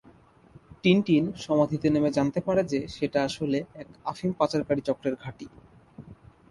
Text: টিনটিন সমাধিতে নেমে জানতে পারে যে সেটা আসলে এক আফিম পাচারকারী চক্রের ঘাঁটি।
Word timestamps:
টিনটিন 0.83 1.23
সমাধিতে 1.43 1.87
নেমে 1.89 2.09
জানতে 2.17 2.39
পারে 2.47 2.61
যে 2.71 2.79
সেটা 2.95 3.19
আসলে 3.23 3.59
এক 3.75 3.87
আফিম 4.05 4.31
পাচারকারী 4.39 4.81
চক্রের 4.87 5.15
ঘাঁটি। 5.23 5.47